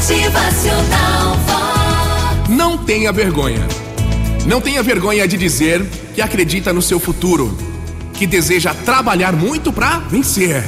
[0.00, 2.48] Motivacional Vox.
[2.48, 3.68] Não tenha vergonha.
[4.46, 5.84] Não tenha vergonha de dizer
[6.14, 7.54] que acredita no seu futuro,
[8.14, 10.64] que deseja trabalhar muito para vencer,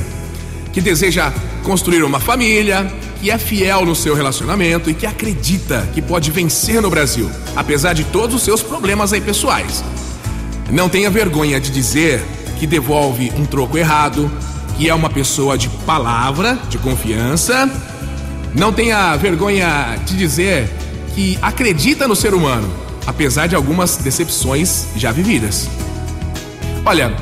[0.71, 1.33] que deseja
[1.63, 2.93] construir uma família,
[3.23, 7.95] que é fiel no seu relacionamento e que acredita que pode vencer no Brasil, apesar
[7.95, 9.83] de todos os seus problemas aí pessoais.
[10.71, 12.23] Não tenha vergonha de dizer
[12.59, 14.31] que devolve um troco errado,
[14.77, 17.71] que é uma pessoa de palavra, de confiança.
[18.55, 20.69] Não tenha vergonha de dizer
[21.15, 22.71] que acredita no ser humano,
[23.07, 25.69] apesar de algumas decepções já vividas.
[26.85, 27.17] Olha,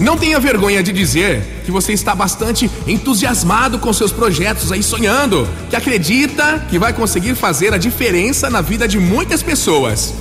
[0.00, 5.48] não tenha vergonha de dizer que você está bastante entusiasmado com seus projetos aí, sonhando,
[5.70, 10.12] que acredita que vai conseguir fazer a diferença na vida de muitas pessoas.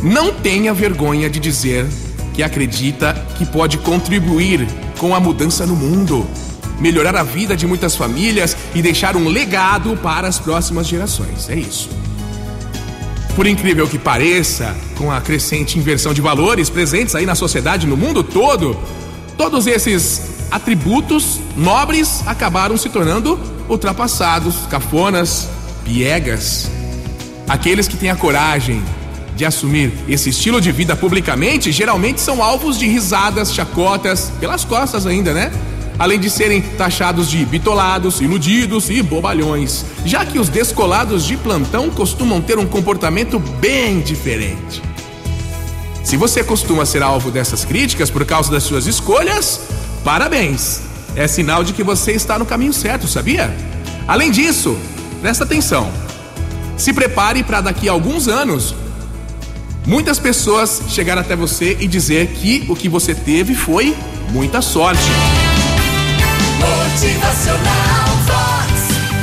[0.00, 1.86] Não tenha vergonha de dizer
[2.32, 4.66] que acredita que pode contribuir
[4.98, 6.26] com a mudança no mundo,
[6.80, 11.48] melhorar a vida de muitas famílias e deixar um legado para as próximas gerações.
[11.48, 11.90] É isso.
[13.36, 17.96] Por incrível que pareça, com a crescente inversão de valores presentes aí na sociedade no
[17.96, 18.76] mundo todo,
[19.36, 25.48] todos esses atributos nobres acabaram se tornando ultrapassados, cafonas,
[25.84, 26.70] piegas.
[27.48, 28.82] Aqueles que têm a coragem
[29.36, 35.06] de assumir esse estilo de vida publicamente geralmente são alvos de risadas, chacotas, pelas costas
[35.06, 35.50] ainda, né?
[36.00, 41.90] Além de serem taxados de bitolados, iludidos e bobalhões, já que os descolados de plantão
[41.90, 44.82] costumam ter um comportamento bem diferente.
[46.02, 49.60] Se você costuma ser alvo dessas críticas por causa das suas escolhas,
[50.02, 50.80] parabéns!
[51.14, 53.54] É sinal de que você está no caminho certo, sabia?
[54.08, 54.78] Além disso,
[55.20, 55.92] presta atenção.
[56.78, 58.74] Se prepare para daqui a alguns anos
[59.86, 63.94] muitas pessoas chegar até você e dizer que o que você teve foi
[64.32, 65.49] muita sorte.
[66.60, 68.70] Motivacional Vox.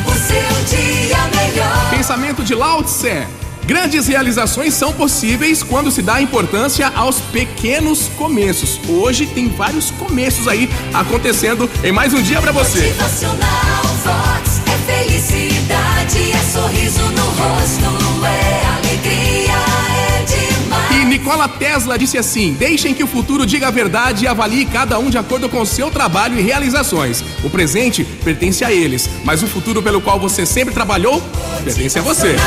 [0.06, 1.90] O seu dia melhor.
[1.90, 3.28] Pensamento de Lao Tse.
[3.66, 8.80] Grandes realizações são possíveis quando se dá importância aos pequenos começos.
[8.88, 12.88] Hoje tem vários começos aí acontecendo em mais um dia para você.
[12.88, 14.27] Motivacional Vox.
[21.28, 25.10] Nikola Tesla disse assim: Deixem que o futuro diga a verdade e avalie cada um
[25.10, 27.22] de acordo com seu trabalho e realizações.
[27.44, 31.22] O presente pertence a eles, mas o futuro pelo qual você sempre trabalhou
[31.66, 32.38] pertence a você.